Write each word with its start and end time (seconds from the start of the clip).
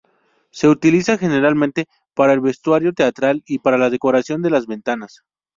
Se 0.49 0.67
utiliza 0.67 1.19
generalmente 1.19 1.85
para 2.15 2.33
el 2.33 2.39
vestuario 2.41 2.91
teatral 2.91 3.43
y 3.45 3.59
para 3.59 3.77
la 3.77 3.91
decoración 3.91 4.41
de 4.41 4.49
las 4.49 4.65
ventanas. 4.65 5.21